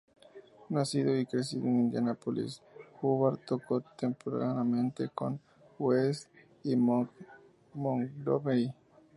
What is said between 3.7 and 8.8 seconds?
tempranamente con Wes y Monk Montgomery.